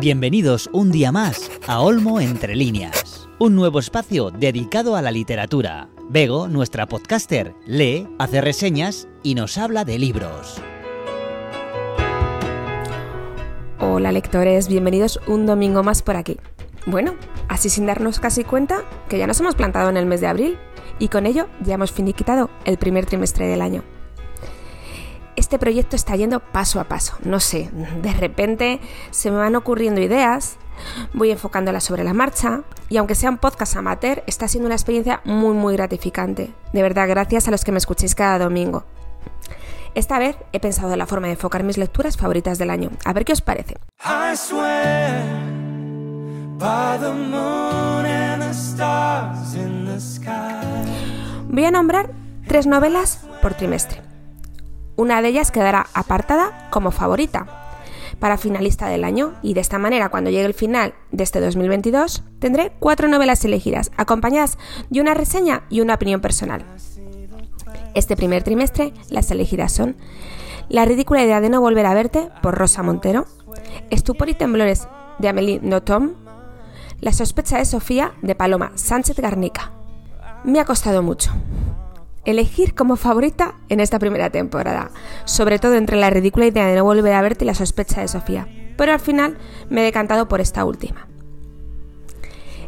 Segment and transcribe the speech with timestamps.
[0.00, 5.90] Bienvenidos un día más a Olmo Entre Líneas, un nuevo espacio dedicado a la literatura.
[6.08, 10.58] Bego, nuestra podcaster, lee, hace reseñas y nos habla de libros.
[13.78, 16.38] Hola lectores, bienvenidos un domingo más por aquí.
[16.86, 17.14] Bueno,
[17.48, 20.56] así sin darnos casi cuenta que ya nos hemos plantado en el mes de abril
[20.98, 23.84] y con ello ya hemos finiquitado el primer trimestre del año
[25.50, 27.16] este proyecto está yendo paso a paso.
[27.24, 27.70] No sé,
[28.02, 28.78] de repente
[29.10, 30.58] se me van ocurriendo ideas,
[31.12, 35.22] voy enfocándolas sobre la marcha y aunque sea un podcast amateur, está siendo una experiencia
[35.24, 36.54] muy muy gratificante.
[36.72, 38.84] De verdad, gracias a los que me escuchéis cada domingo.
[39.96, 42.90] Esta vez he pensado en la forma de enfocar mis lecturas favoritas del año.
[43.04, 43.76] A ver qué os parece.
[51.48, 52.10] Voy a nombrar
[52.46, 54.09] tres novelas por trimestre.
[55.00, 57.46] Una de ellas quedará apartada como favorita
[58.18, 62.22] para finalista del año y de esta manera cuando llegue el final de este 2022
[62.38, 64.58] tendré cuatro novelas elegidas acompañadas
[64.90, 66.66] de una reseña y una opinión personal.
[67.94, 69.96] Este primer trimestre las elegidas son
[70.68, 73.24] La ridícula idea de no volver a verte por Rosa Montero,
[73.88, 74.86] Estupor y temblores
[75.18, 76.12] de Amélie Nothomb,
[77.00, 79.72] La sospecha de Sofía de Paloma Sánchez Garnica.
[80.44, 81.32] Me ha costado mucho,
[82.24, 84.90] elegir como favorita en esta primera temporada,
[85.24, 88.08] sobre todo entre la ridícula idea de no volver a verte y la sospecha de
[88.08, 91.06] Sofía, pero al final me he decantado por esta última.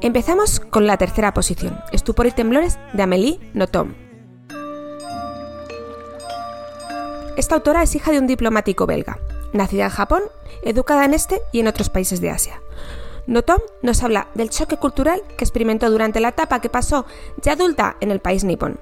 [0.00, 3.94] Empezamos con la tercera posición, Estupor y temblores de Amélie Nothomb.
[7.36, 9.18] Esta autora es hija de un diplomático belga,
[9.52, 10.22] nacida en Japón,
[10.62, 12.60] educada en este y en otros países de Asia.
[13.26, 17.06] Nothomb nos habla del choque cultural que experimentó durante la etapa que pasó
[17.42, 18.78] ya adulta en el país nipón,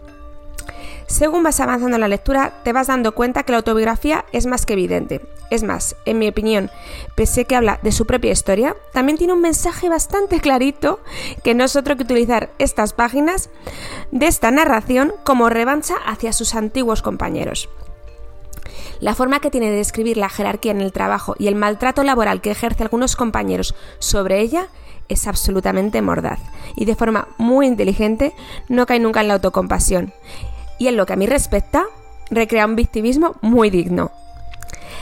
[1.07, 4.67] según vas avanzando en la lectura, te vas dando cuenta que la autobiografía es más
[4.67, 5.21] que evidente.
[5.51, 6.71] Es más, en mi opinión,
[7.15, 11.01] pese que habla de su propia historia, también tiene un mensaje bastante clarito
[11.43, 13.51] que no es otro que utilizar estas páginas
[14.11, 17.69] de esta narración como revancha hacia sus antiguos compañeros.
[19.01, 22.41] La forma que tiene de describir la jerarquía en el trabajo y el maltrato laboral
[22.41, 24.69] que ejerce algunos compañeros sobre ella
[25.09, 26.41] es absolutamente mordaz
[26.75, 28.33] y de forma muy inteligente
[28.69, 30.15] no cae nunca en la autocompasión
[30.79, 31.85] y en lo que a mí respecta,
[32.31, 34.11] recrea un victimismo muy digno.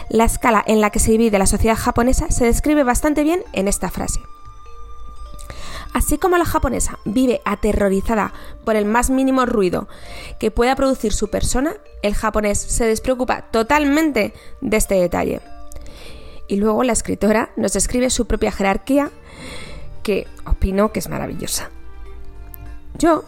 [0.09, 3.69] La escala en la que se divide la sociedad japonesa se describe bastante bien en
[3.69, 4.21] esta frase.
[5.93, 8.33] Así como la japonesa vive aterrorizada
[8.65, 9.89] por el más mínimo ruido
[10.39, 14.33] que pueda producir su persona, el japonés se despreocupa totalmente
[14.63, 15.41] de este detalle.
[16.49, 19.11] Y luego la escritora nos describe su propia jerarquía,
[20.03, 21.71] que opino que es maravillosa.
[22.99, 23.25] Yo,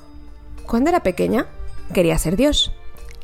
[0.67, 1.47] cuando era pequeña,
[1.93, 2.73] quería ser Dios.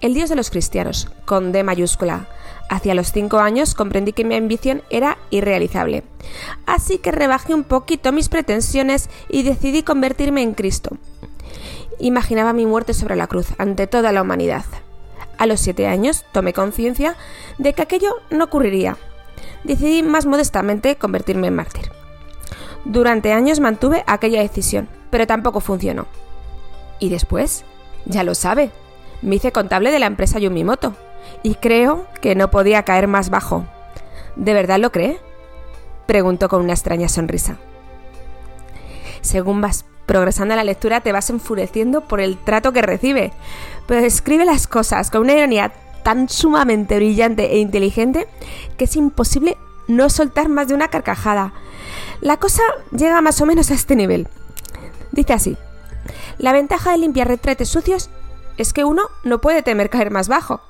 [0.00, 2.26] El Dios de los cristianos, con D mayúscula.
[2.70, 6.04] Hacia los cinco años comprendí que mi ambición era irrealizable.
[6.66, 10.96] Así que rebajé un poquito mis pretensiones y decidí convertirme en Cristo.
[11.98, 14.64] Imaginaba mi muerte sobre la cruz ante toda la humanidad.
[15.36, 17.16] A los siete años tomé conciencia
[17.58, 18.96] de que aquello no ocurriría.
[19.64, 21.90] Decidí más modestamente convertirme en mártir.
[22.84, 26.06] Durante años mantuve aquella decisión, pero tampoco funcionó.
[26.98, 27.64] ¿Y después?
[28.06, 28.70] Ya lo sabe,
[29.22, 30.94] me hice contable de la empresa Yumimoto
[31.42, 33.64] y creo que no podía caer más bajo.
[34.36, 35.18] ¿De verdad lo cree?
[36.06, 37.56] Preguntó con una extraña sonrisa.
[39.20, 43.32] Según vas progresando en la lectura te vas enfureciendo por el trato que recibe,
[43.86, 45.72] pero escribe las cosas con una ironía
[46.02, 48.26] tan sumamente brillante e inteligente
[48.76, 49.56] que es imposible
[49.86, 51.52] no soltar más de una carcajada.
[52.20, 54.28] La cosa llega más o menos a este nivel.
[55.12, 55.56] Dice así.
[56.40, 58.08] La ventaja de limpiar retretes sucios
[58.56, 60.62] es que uno no puede temer caer más bajo.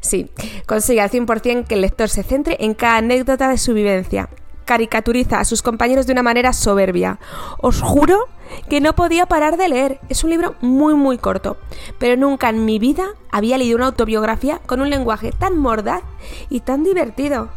[0.00, 0.30] Sí,
[0.66, 4.28] consigue al 100% que el lector se centre en cada anécdota de su vivencia.
[4.66, 7.18] Caricaturiza a sus compañeros de una manera soberbia.
[7.62, 8.28] Os juro
[8.68, 10.00] que no podía parar de leer.
[10.10, 11.56] Es un libro muy muy corto,
[11.98, 16.02] pero nunca en mi vida había leído una autobiografía con un lenguaje tan mordaz
[16.50, 17.48] y tan divertido.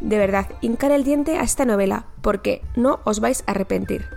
[0.00, 4.08] De verdad, hincar el diente a esta novela, porque no os vais a arrepentir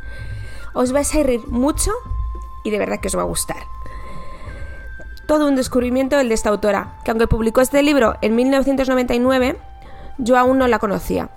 [0.74, 1.92] os vais a reír mucho
[2.64, 3.64] y de verdad que os va a gustar.
[5.28, 9.58] Todo un descubrimiento el de esta autora, que aunque publicó este libro en 1999,
[10.18, 11.30] yo aún no la conocía.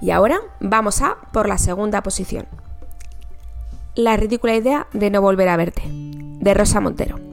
[0.00, 2.46] Y ahora vamos a por la segunda posición.
[3.94, 7.27] La ridícula idea de no volver a verte, de Rosa Montero.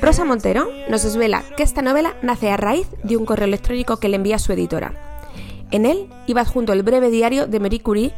[0.00, 4.08] Rosa Montero nos desvela que esta novela nace a raíz de un correo electrónico que
[4.08, 5.20] le envía su editora.
[5.70, 8.14] En él iba adjunto el breve diario de Marie Curie,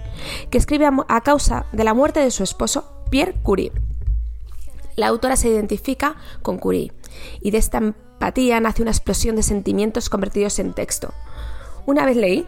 [0.50, 3.72] que escribe a causa de la muerte de su esposo, Pierre Curie.
[4.96, 6.92] La autora se identifica con Curie,
[7.40, 11.14] y de esta empatía nace una explosión de sentimientos convertidos en texto.
[11.86, 12.46] Una vez leí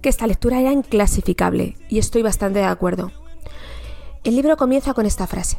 [0.00, 3.12] que esta lectura era inclasificable, y estoy bastante de acuerdo.
[4.24, 5.58] El libro comienza con esta frase.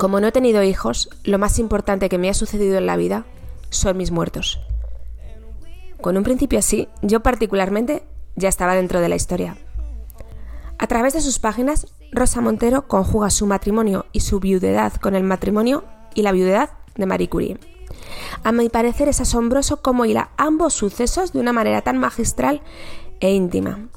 [0.00, 3.26] Como no he tenido hijos, lo más importante que me ha sucedido en la vida
[3.68, 4.58] son mis muertos.
[6.00, 8.02] Con un principio así, yo particularmente
[8.34, 9.58] ya estaba dentro de la historia.
[10.78, 15.22] A través de sus páginas, Rosa Montero conjuga su matrimonio y su viudedad con el
[15.22, 17.58] matrimonio y la viudedad de Marie Curie.
[18.42, 22.62] A mi parecer es asombroso cómo hila ambos sucesos de una manera tan magistral
[23.20, 23.90] e íntima.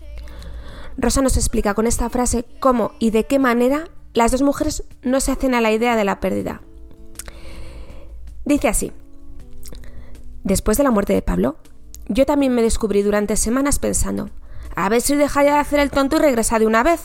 [0.98, 5.20] Rosa nos explica con esta frase cómo y de qué manera las dos mujeres no
[5.20, 6.62] se hacen a la idea de la pérdida.
[8.46, 8.92] Dice así,
[10.44, 11.58] después de la muerte de Pablo,
[12.08, 14.30] yo también me descubrí durante semanas pensando,
[14.76, 17.02] a ver si deja ya de hacer el tonto y regresa de una vez.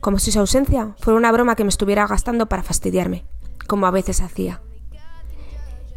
[0.00, 3.24] Como si su ausencia fuera una broma que me estuviera gastando para fastidiarme,
[3.66, 4.60] como a veces hacía.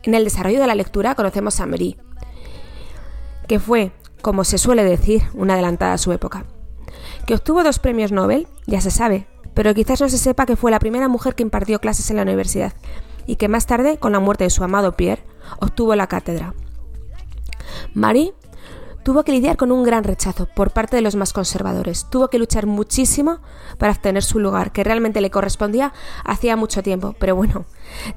[0.04, 1.98] En el desarrollo de la lectura conocemos a Marie,
[3.48, 3.92] que fue,
[4.22, 6.46] como se suele decir, una adelantada a su época.
[7.26, 10.72] Que obtuvo dos premios Nobel, ya se sabe, pero quizás no se sepa que fue
[10.72, 12.74] la primera mujer que impartió clases en la universidad
[13.28, 15.24] y que más tarde, con la muerte de su amado Pierre,
[15.60, 16.54] obtuvo la cátedra.
[17.94, 18.34] Marie
[19.04, 22.08] tuvo que lidiar con un gran rechazo por parte de los más conservadores.
[22.10, 23.40] Tuvo que luchar muchísimo
[23.78, 25.94] para obtener su lugar, que realmente le correspondía
[26.26, 27.16] hacía mucho tiempo.
[27.20, 27.66] Pero bueno,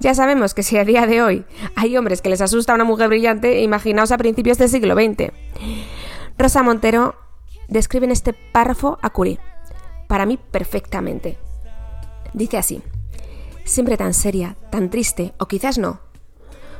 [0.00, 1.44] ya sabemos que si a día de hoy
[1.76, 5.32] hay hombres que les asusta una mujer brillante, imaginaos a principios del siglo XX.
[6.38, 7.14] Rosa Montero
[7.70, 9.40] describe en este párrafo a Curie
[10.10, 11.38] para mí perfectamente.
[12.34, 12.82] Dice así,
[13.64, 16.00] siempre tan seria, tan triste, o quizás no.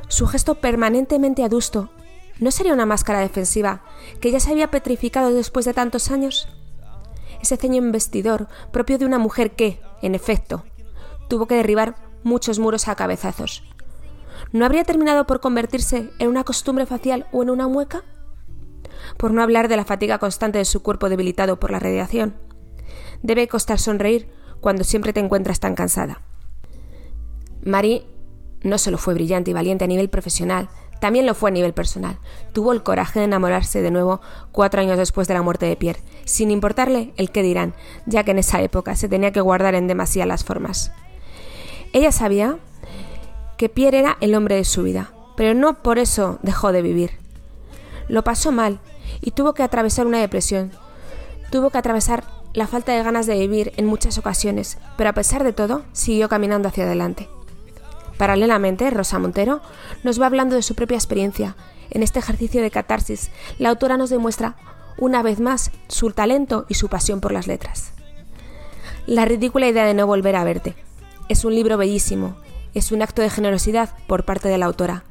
[0.09, 1.91] Su gesto permanentemente adusto,
[2.39, 3.83] ¿no sería una máscara defensiva
[4.19, 6.49] que ya se había petrificado después de tantos años?
[7.41, 10.65] Ese ceño investidor propio de una mujer que, en efecto,
[11.29, 13.63] tuvo que derribar muchos muros a cabezazos.
[14.51, 18.03] ¿No habría terminado por convertirse en una costumbre facial o en una mueca?
[19.17, 22.35] Por no hablar de la fatiga constante de su cuerpo debilitado por la radiación
[23.21, 26.21] debe costar sonreír cuando siempre te encuentras tan cansada.
[27.63, 28.05] Marie
[28.63, 30.69] no solo fue brillante y valiente a nivel profesional,
[30.99, 32.19] también lo fue a nivel personal.
[32.53, 34.21] Tuvo el coraje de enamorarse de nuevo
[34.51, 37.73] cuatro años después de la muerte de Pierre, sin importarle el qué dirán,
[38.05, 40.91] ya que en esa época se tenía que guardar en demasía las formas.
[41.91, 42.59] Ella sabía
[43.57, 47.11] que Pierre era el hombre de su vida, pero no por eso dejó de vivir.
[48.07, 48.79] Lo pasó mal
[49.21, 50.71] y tuvo que atravesar una depresión.
[51.51, 52.23] Tuvo que atravesar
[52.53, 56.27] la falta de ganas de vivir en muchas ocasiones, pero a pesar de todo, siguió
[56.27, 57.29] caminando hacia adelante.
[58.17, 59.61] Paralelamente, Rosa Montero
[60.03, 61.55] nos va hablando de su propia experiencia.
[61.89, 64.55] En este ejercicio de catarsis, la autora nos demuestra
[64.97, 67.93] una vez más su talento y su pasión por las letras.
[69.07, 70.75] La ridícula idea de no volver a verte.
[71.29, 72.35] Es un libro bellísimo,
[72.73, 75.03] es un acto de generosidad por parte de la autora,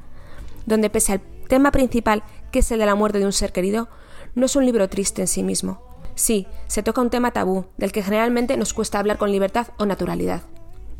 [0.65, 3.89] donde pese al tema principal, que es el de la muerte de un ser querido,
[4.33, 7.91] no es un libro triste en sí mismo, Sí, se toca un tema tabú, del
[7.91, 10.41] que generalmente nos cuesta hablar con libertad o naturalidad.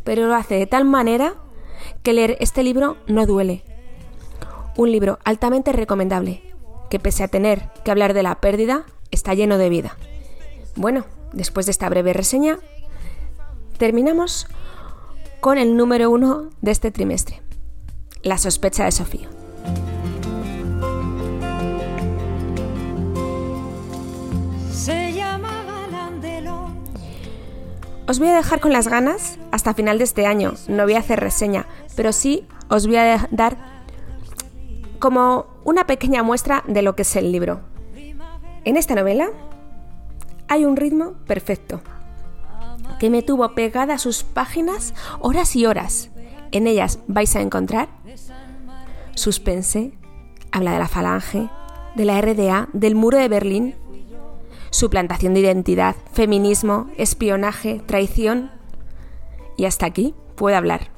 [0.03, 1.36] Pero lo hace de tal manera
[2.03, 3.63] que leer este libro no duele.
[4.77, 6.42] Un libro altamente recomendable,
[6.89, 9.97] que pese a tener que hablar de la pérdida, está lleno de vida.
[10.75, 12.57] Bueno, después de esta breve reseña,
[13.78, 14.47] terminamos
[15.40, 17.42] con el número uno de este trimestre,
[18.23, 19.30] La sospecha de Sofía.
[28.08, 30.54] Os voy a dejar con las ganas hasta final de este año.
[30.68, 31.66] No voy a hacer reseña,
[31.96, 33.58] pero sí os voy a dar
[35.00, 37.62] como una pequeña muestra de lo que es el libro.
[38.64, 39.30] En esta novela
[40.48, 41.81] hay un ritmo perfecto
[43.00, 46.10] que me tuvo pegada a sus páginas horas y horas.
[46.52, 47.90] En ellas vais a encontrar
[49.16, 49.94] suspense,
[50.52, 51.50] habla de la falange,
[51.96, 53.76] de la RDA, del muro de Berlín,
[54.71, 58.49] suplantación de identidad, feminismo, espionaje, traición.
[59.57, 60.90] Y hasta aquí puedo hablar.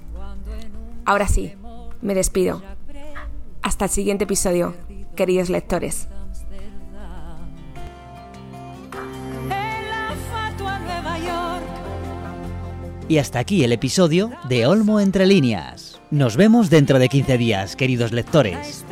[1.04, 1.54] Ahora sí,
[2.02, 2.62] me despido.
[3.62, 4.74] Hasta el siguiente episodio,
[5.16, 6.08] queridos lectores.
[13.10, 16.00] Y hasta aquí el episodio de Olmo entre líneas.
[16.10, 18.86] Nos vemos dentro de 15 días, queridos lectores.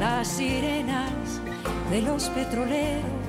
[0.00, 1.40] Las sirenas
[1.90, 3.21] de los petroleros